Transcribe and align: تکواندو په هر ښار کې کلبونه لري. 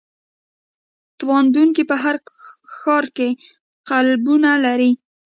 تکواندو 1.17 1.63
په 1.89 1.95
هر 2.03 2.15
ښار 2.79 3.05
کې 3.15 3.29
کلبونه 3.89 4.51
لري. 4.65 4.91